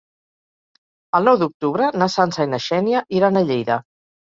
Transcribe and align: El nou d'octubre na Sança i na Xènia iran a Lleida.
El 1.21 1.29
nou 1.29 1.39
d'octubre 1.43 1.93
na 2.03 2.11
Sança 2.17 2.49
i 2.49 2.53
na 2.57 2.65
Xènia 2.71 3.07
iran 3.23 3.41
a 3.45 3.51
Lleida. 3.51 3.85